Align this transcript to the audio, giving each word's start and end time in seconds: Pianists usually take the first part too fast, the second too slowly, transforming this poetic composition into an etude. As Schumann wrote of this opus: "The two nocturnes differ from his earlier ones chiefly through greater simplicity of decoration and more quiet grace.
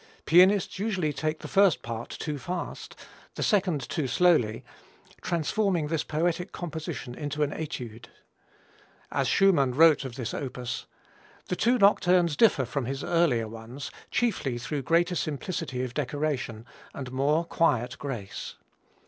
Pianists 0.25 0.79
usually 0.79 1.13
take 1.13 1.41
the 1.41 1.47
first 1.47 1.83
part 1.83 2.09
too 2.09 2.39
fast, 2.39 2.95
the 3.35 3.43
second 3.43 3.87
too 3.87 4.07
slowly, 4.07 4.63
transforming 5.21 5.89
this 5.89 6.03
poetic 6.03 6.51
composition 6.51 7.13
into 7.13 7.43
an 7.43 7.53
etude. 7.53 8.09
As 9.11 9.27
Schumann 9.27 9.75
wrote 9.75 10.03
of 10.03 10.15
this 10.15 10.33
opus: 10.33 10.87
"The 11.49 11.55
two 11.55 11.77
nocturnes 11.77 12.35
differ 12.35 12.65
from 12.65 12.85
his 12.85 13.03
earlier 13.03 13.47
ones 13.47 13.91
chiefly 14.09 14.57
through 14.57 14.81
greater 14.81 15.13
simplicity 15.13 15.83
of 15.83 15.93
decoration 15.93 16.65
and 16.95 17.11
more 17.11 17.45
quiet 17.45 17.99
grace. 17.99 18.55